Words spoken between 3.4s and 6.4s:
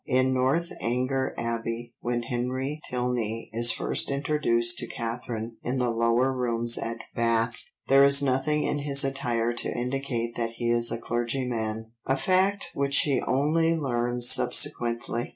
is first introduced to Catherine in the Lower